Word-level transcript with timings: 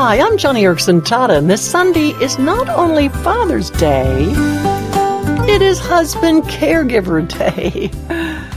Hi, 0.00 0.20
I'm 0.20 0.36
Joni 0.36 0.62
Eareckson 0.62 1.00
Tada, 1.00 1.36
and 1.36 1.50
this 1.50 1.60
Sunday 1.60 2.10
is 2.22 2.38
not 2.38 2.68
only 2.68 3.08
Father's 3.08 3.68
Day, 3.68 4.28
it 5.52 5.60
is 5.60 5.80
Husband 5.80 6.44
Caregiver 6.44 7.26
Day. 7.26 7.90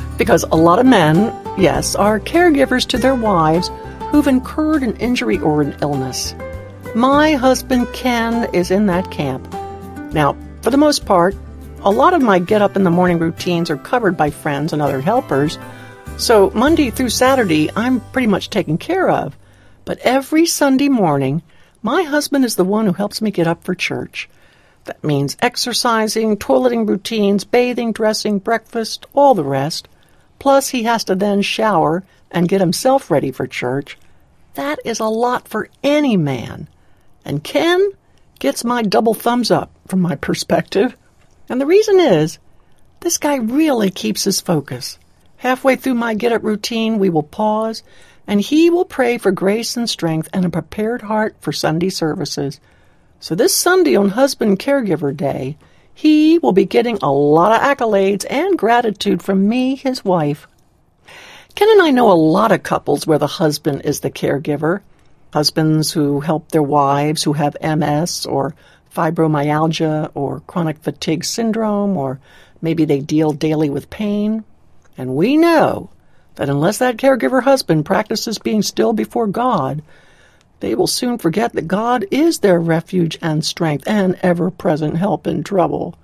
because 0.19 0.43
a 0.43 0.55
lot 0.55 0.77
of 0.77 0.85
men, 0.85 1.35
yes, 1.57 1.95
are 1.95 2.19
caregivers 2.19 2.85
to 2.89 2.99
their 2.99 3.15
wives 3.15 3.71
who've 4.11 4.27
incurred 4.27 4.83
an 4.83 4.95
injury 4.97 5.39
or 5.39 5.63
an 5.63 5.75
illness. 5.81 6.35
My 6.93 7.33
husband 7.33 7.91
Ken 7.91 8.47
is 8.53 8.69
in 8.69 8.85
that 8.85 9.09
camp. 9.09 9.51
Now, 10.13 10.37
for 10.61 10.69
the 10.69 10.77
most 10.77 11.07
part, 11.07 11.35
a 11.79 11.89
lot 11.89 12.13
of 12.13 12.21
my 12.21 12.37
get 12.37 12.61
up 12.61 12.75
in 12.75 12.83
the 12.83 12.91
morning 12.91 13.17
routines 13.17 13.71
are 13.71 13.77
covered 13.77 14.15
by 14.15 14.29
friends 14.29 14.73
and 14.73 14.81
other 14.81 15.01
helpers, 15.01 15.57
so 16.17 16.51
Monday 16.51 16.91
through 16.91 17.09
Saturday 17.09 17.71
I'm 17.75 17.99
pretty 18.11 18.27
much 18.27 18.51
taken 18.51 18.77
care 18.77 19.09
of. 19.09 19.35
But 19.85 19.99
every 19.99 20.45
Sunday 20.45 20.89
morning, 20.89 21.41
my 21.81 22.03
husband 22.03 22.45
is 22.45 22.55
the 22.55 22.63
one 22.63 22.85
who 22.85 22.93
helps 22.93 23.21
me 23.21 23.31
get 23.31 23.47
up 23.47 23.63
for 23.63 23.73
church. 23.73 24.29
That 24.85 25.03
means 25.03 25.37
exercising, 25.41 26.37
toileting 26.37 26.87
routines, 26.87 27.43
bathing, 27.43 27.91
dressing, 27.91 28.39
breakfast, 28.39 29.05
all 29.13 29.35
the 29.35 29.43
rest. 29.43 29.87
Plus, 30.39 30.69
he 30.69 30.83
has 30.83 31.03
to 31.05 31.15
then 31.15 31.41
shower 31.41 32.03
and 32.31 32.47
get 32.47 32.61
himself 32.61 33.11
ready 33.11 33.31
for 33.31 33.45
church. 33.45 33.97
That 34.55 34.79
is 34.83 34.99
a 34.99 35.05
lot 35.05 35.47
for 35.47 35.69
any 35.83 36.17
man. 36.17 36.67
And 37.23 37.43
Ken 37.43 37.91
gets 38.39 38.63
my 38.63 38.81
double 38.81 39.13
thumbs 39.13 39.51
up 39.51 39.71
from 39.87 40.01
my 40.01 40.15
perspective. 40.15 40.95
And 41.47 41.61
the 41.61 41.65
reason 41.67 41.99
is, 41.99 42.39
this 43.01 43.17
guy 43.17 43.35
really 43.35 43.91
keeps 43.91 44.23
his 44.23 44.41
focus. 44.41 44.97
Halfway 45.37 45.75
through 45.75 45.95
my 45.95 46.13
get 46.13 46.31
up 46.31 46.43
routine, 46.43 46.99
we 46.99 47.09
will 47.09 47.23
pause 47.23 47.83
and 48.27 48.41
he 48.41 48.69
will 48.69 48.85
pray 48.85 49.17
for 49.17 49.31
grace 49.31 49.75
and 49.75 49.89
strength 49.89 50.29
and 50.33 50.45
a 50.45 50.49
prepared 50.49 51.01
heart 51.01 51.35
for 51.39 51.51
Sunday 51.51 51.89
services. 51.89 52.59
So 53.19 53.35
this 53.35 53.55
Sunday 53.55 53.95
on 53.95 54.09
Husband 54.09 54.57
Caregiver 54.57 55.15
Day, 55.15 55.57
he 55.93 56.39
will 56.39 56.53
be 56.53 56.65
getting 56.65 56.97
a 57.01 57.11
lot 57.11 57.51
of 57.51 57.61
accolades 57.61 58.25
and 58.29 58.57
gratitude 58.57 59.21
from 59.21 59.47
me, 59.47 59.75
his 59.75 60.03
wife. 60.03 60.47
Ken 61.53 61.69
and 61.69 61.81
I 61.81 61.91
know 61.91 62.11
a 62.11 62.13
lot 62.13 62.51
of 62.51 62.63
couples 62.63 63.05
where 63.05 63.19
the 63.19 63.27
husband 63.27 63.81
is 63.83 63.99
the 63.99 64.09
caregiver. 64.09 64.81
Husbands 65.33 65.91
who 65.91 66.21
help 66.21 66.49
their 66.49 66.63
wives 66.63 67.23
who 67.23 67.33
have 67.33 67.55
MS 67.61 68.25
or 68.25 68.55
fibromyalgia 68.95 70.11
or 70.13 70.41
chronic 70.41 70.79
fatigue 70.79 71.23
syndrome, 71.23 71.97
or 71.97 72.19
maybe 72.61 72.85
they 72.85 72.99
deal 72.99 73.31
daily 73.31 73.69
with 73.69 73.89
pain. 73.89 74.43
And 74.97 75.15
we 75.15 75.37
know 75.37 75.89
that 76.35 76.49
unless 76.49 76.77
that 76.77 76.97
caregiver 76.97 77.43
husband 77.43 77.85
practices 77.85 78.37
being 78.39 78.61
still 78.61 78.93
before 78.93 79.27
God, 79.27 79.81
they 80.61 80.75
will 80.75 80.87
soon 80.87 81.17
forget 81.17 81.53
that 81.53 81.67
God 81.67 82.05
is 82.11 82.39
their 82.39 82.59
refuge 82.59 83.17
and 83.21 83.43
strength 83.43 83.87
and 83.87 84.17
ever 84.21 84.51
present 84.51 84.97
help 84.97 85.27
in 85.27 85.43
trouble. 85.43 85.95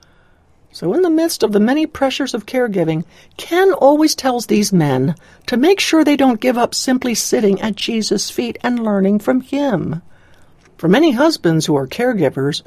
So, 0.72 0.94
in 0.94 1.02
the 1.02 1.10
midst 1.10 1.44
of 1.44 1.54
the 1.54 1.60
many 1.60 1.86
pressures 1.86 2.34
of 2.34 2.46
caregiving, 2.46 3.06
Ken 3.38 3.72
always 3.72 4.16
tells 4.16 4.46
these 4.46 4.74
men 4.74 5.16
to 5.46 5.58
make 5.58 5.80
sure 5.80 6.04
they 6.04 6.18
don't 6.18 6.42
give 6.42 6.58
up 6.58 6.76
simply 6.76 7.16
sitting 7.16 7.62
at 7.62 7.76
Jesus' 7.76 8.30
feet 8.30 8.58
and 8.62 8.84
learning 8.84 9.20
from 9.20 9.42
Him. 9.42 10.02
For 10.78 10.88
many 10.88 11.12
husbands 11.12 11.66
who 11.66 11.76
are 11.76 11.88
caregivers, 11.88 12.64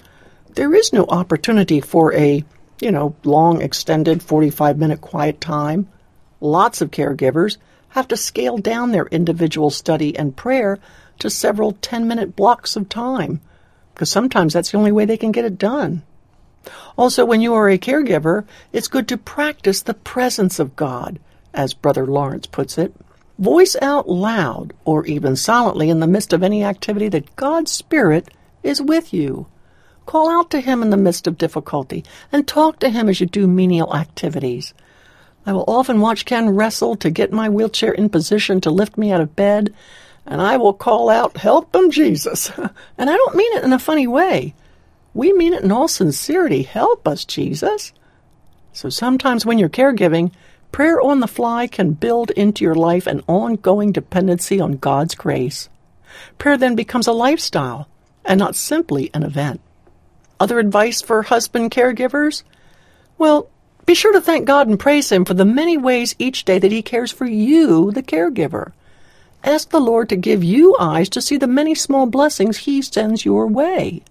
there 0.55 0.75
is 0.75 0.93
no 0.93 1.05
opportunity 1.07 1.81
for 1.81 2.15
a, 2.15 2.45
you 2.81 2.91
know, 2.91 3.15
long 3.23 3.63
extended 3.63 4.23
45 4.23 4.79
minute 4.79 5.01
quiet 5.01 5.41
time 5.41 5.89
Lots 6.41 6.81
of 6.81 6.91
caregivers 6.91 7.59
have 7.91 8.09
to 8.09 8.17
scale 8.17 8.57
down 8.59 8.93
their 8.93 9.07
individual 9.07 9.71
study 9.71 10.17
and 10.17 10.37
prayer 10.37 10.79
to 11.19 11.29
several 11.29 11.73
10 11.73 12.09
minute 12.09 12.35
blocks 12.35 12.77
of 12.77 12.89
time, 12.89 13.41
because 13.93 14.11
sometimes 14.11 14.55
that's 14.55 14.71
the 14.71 14.79
only 14.79 14.93
way 14.93 15.05
they 15.05 15.17
can 15.17 15.33
get 15.33 15.45
it 15.45 15.59
done. 15.59 16.03
Also, 16.97 17.25
when 17.25 17.41
you 17.41 17.55
are 17.55 17.69
a 17.69 17.79
caregiver, 17.79 18.45
it's 18.73 18.89
good 18.89 19.09
to 19.09 19.17
practice 19.17 19.83
the 19.83 19.95
presence 19.95 20.59
of 20.59 20.77
God, 20.77 21.19
as 21.53 21.75
Brother 21.75 22.07
Lawrence 22.07 22.47
puts 22.47 22.79
it. 22.79 22.95
Voice 23.39 23.77
out 23.81 24.09
loud, 24.09 24.75
or 24.85 25.07
even 25.07 25.37
silently 25.37 25.89
in 25.89 26.01
the 26.01 26.07
midst 26.07 26.33
of 26.33 26.43
any 26.43 26.63
activity 26.63 27.09
that 27.09 27.37
God's 27.37 27.71
Spirit 27.71 28.29
is 28.63 28.83
with 28.83 29.15
you. 29.15 29.47
Call 30.05 30.31
out 30.31 30.51
to 30.51 30.61
Him 30.61 30.83
in 30.83 30.91
the 30.91 30.97
midst 30.97 31.27
of 31.27 31.39
difficulty, 31.39 32.05
and 32.31 32.47
talk 32.47 32.79
to 32.81 32.91
Him 32.91 33.09
as 33.09 33.21
you 33.21 33.27
do 33.27 33.47
menial 33.47 33.95
activities. 33.97 34.75
I 35.47 35.53
will 35.53 35.65
often 35.67 36.01
watch 36.01 36.25
Ken 36.25 36.51
wrestle 36.51 36.97
to 36.97 37.11
get 37.11 37.33
my 37.33 37.49
wheelchair 37.49 37.93
in 37.93 38.09
position 38.09 38.61
to 38.63 38.71
lift 38.71 38.99
me 38.99 39.11
out 39.11 39.21
of 39.21 39.37
bed, 39.37 39.75
and 40.27 40.41
I 40.41 40.59
will 40.59 40.75
call 40.75 41.09
out, 41.09 41.37
Help 41.37 41.75
him, 41.75 41.91
Jesus! 41.91 42.51
and 42.99 43.11
I 43.11 43.17
don't 43.17 43.37
mean 43.37 43.57
it 43.57 43.65
in 43.65 43.73
a 43.73 43.79
funny 43.79 44.07
way. 44.07 44.55
We 45.15 45.33
mean 45.33 45.55
it 45.55 45.63
in 45.63 45.73
all 45.73 45.89
sincerity. 45.89 46.63
Help 46.63 47.09
us, 47.09 47.25
Jesus! 47.25 47.93
So 48.73 48.89
sometimes 48.89 49.45
when 49.45 49.59
you're 49.59 49.69
caregiving, 49.69 50.33
prayer 50.73 51.01
on 51.01 51.21
the 51.21 51.27
fly 51.27 51.67
can 51.67 51.93
build 51.93 52.31
into 52.33 52.65
your 52.65 52.77
life 52.77 53.07
an 53.07 53.23
ongoing 53.27 53.93
dependency 53.93 54.61
on 54.61 54.77
God's 54.77 55.15
grace. 55.15 55.69
Prayer 56.39 56.57
then 56.57 56.77
becomes 56.77 57.07
a 57.07 57.13
lifestyle 57.13 57.89
and 58.25 58.39
not 58.39 58.55
simply 58.55 59.11
an 59.15 59.23
event. 59.23 59.61
Other 60.39 60.59
advice 60.59 61.03
for 61.03 61.23
husband 61.23 61.71
caregivers? 61.71 62.43
Well, 63.19 63.50
be 63.91 63.95
sure 63.97 64.13
to 64.13 64.21
thank 64.21 64.47
God 64.47 64.69
and 64.69 64.79
praise 64.79 65.11
Him 65.11 65.25
for 65.25 65.35
the 65.35 65.45
many 65.45 65.77
ways 65.77 66.15
each 66.17 66.45
day 66.45 66.61
that 66.61 66.71
He 66.71 66.81
cares 66.81 67.11
for 67.11 67.27
you, 67.27 67.91
the 67.91 68.05
caregiver. 68.05 68.71
Ask 69.43 69.71
the 69.71 69.81
Lord 69.81 70.09
to 70.11 70.17
give 70.17 70.45
you 70.45 70.77
eyes 70.79 71.09
to 71.09 71.21
see 71.21 71.37
the 71.37 71.49
many 71.49 71.75
small 71.75 72.07
blessings 72.07 72.59
He 72.59 72.83
sends 72.83 73.25
your 73.25 73.49
way. 73.49 74.03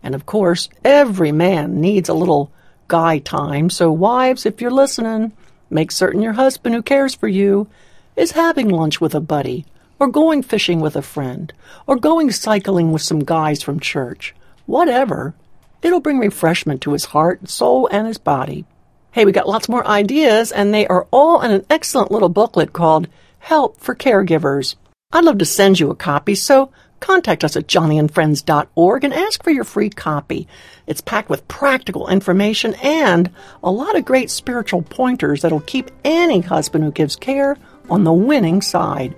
And 0.00 0.14
of 0.14 0.26
course, 0.26 0.68
every 0.84 1.32
man 1.32 1.80
needs 1.80 2.08
a 2.08 2.14
little 2.14 2.52
guy 2.86 3.18
time, 3.18 3.68
so 3.68 3.90
wives, 3.90 4.46
if 4.46 4.60
you're 4.60 4.70
listening, 4.70 5.32
make 5.70 5.90
certain 5.90 6.22
your 6.22 6.34
husband 6.34 6.76
who 6.76 6.80
cares 6.80 7.12
for 7.12 7.26
you 7.26 7.66
is 8.14 8.30
having 8.30 8.68
lunch 8.68 9.00
with 9.00 9.16
a 9.16 9.20
buddy, 9.20 9.66
or 9.98 10.06
going 10.06 10.40
fishing 10.40 10.78
with 10.78 10.94
a 10.94 11.02
friend, 11.02 11.52
or 11.88 11.96
going 11.96 12.30
cycling 12.30 12.92
with 12.92 13.02
some 13.02 13.24
guys 13.24 13.60
from 13.60 13.80
church. 13.80 14.36
Whatever. 14.66 15.34
It'll 15.82 15.98
bring 15.98 16.20
refreshment 16.20 16.80
to 16.82 16.92
his 16.92 17.06
heart, 17.06 17.48
soul, 17.48 17.88
and 17.88 18.06
his 18.06 18.18
body. 18.18 18.66
Hey, 19.12 19.24
we 19.24 19.32
got 19.32 19.48
lots 19.48 19.68
more 19.68 19.84
ideas, 19.88 20.52
and 20.52 20.72
they 20.72 20.86
are 20.86 21.08
all 21.10 21.42
in 21.42 21.50
an 21.50 21.66
excellent 21.68 22.12
little 22.12 22.28
booklet 22.28 22.72
called 22.72 23.08
Help 23.40 23.80
for 23.80 23.92
Caregivers. 23.96 24.76
I'd 25.10 25.24
love 25.24 25.38
to 25.38 25.44
send 25.44 25.80
you 25.80 25.90
a 25.90 25.96
copy, 25.96 26.36
so 26.36 26.70
contact 27.00 27.42
us 27.42 27.56
at 27.56 27.66
joniandfriends.org 27.66 29.02
and 29.02 29.12
ask 29.12 29.42
for 29.42 29.50
your 29.50 29.64
free 29.64 29.90
copy. 29.90 30.46
It's 30.86 31.00
packed 31.00 31.28
with 31.28 31.48
practical 31.48 32.08
information 32.08 32.74
and 32.74 33.30
a 33.64 33.70
lot 33.72 33.96
of 33.96 34.04
great 34.04 34.30
spiritual 34.30 34.82
pointers 34.82 35.42
that'll 35.42 35.60
keep 35.60 35.90
any 36.04 36.40
husband 36.40 36.84
who 36.84 36.92
gives 36.92 37.16
care 37.16 37.56
on 37.88 38.04
the 38.04 38.12
winning 38.12 38.62
side. 38.62 39.16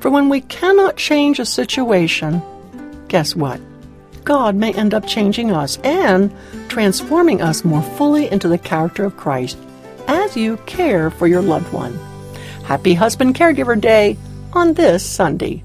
For 0.00 0.10
when 0.10 0.30
we 0.30 0.40
cannot 0.40 0.96
change 0.96 1.40
a 1.40 1.44
situation, 1.44 2.40
guess 3.08 3.36
what? 3.36 3.60
God 4.26 4.56
may 4.56 4.72
end 4.72 4.92
up 4.92 5.06
changing 5.06 5.52
us 5.52 5.78
and 5.84 6.34
transforming 6.68 7.40
us 7.40 7.64
more 7.64 7.80
fully 7.80 8.28
into 8.28 8.48
the 8.48 8.58
character 8.58 9.04
of 9.04 9.16
Christ 9.16 9.56
as 10.08 10.36
you 10.36 10.56
care 10.66 11.10
for 11.10 11.28
your 11.28 11.40
loved 11.40 11.72
one. 11.72 11.96
Happy 12.64 12.92
Husband 12.92 13.36
Caregiver 13.36 13.80
Day 13.80 14.18
on 14.52 14.74
this 14.74 15.06
Sunday. 15.06 15.62